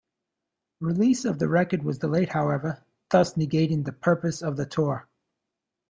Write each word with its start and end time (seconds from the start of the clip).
Release 0.79 1.25
of 1.25 1.37
the 1.37 1.47
record 1.47 1.83
was 1.83 1.99
delayed 1.99 2.29
however, 2.29 2.83
thus 3.11 3.35
negating 3.35 3.85
the 3.85 3.91
purpose 3.93 4.41
of 4.41 4.57
the 4.57 4.65
tour. 4.65 5.07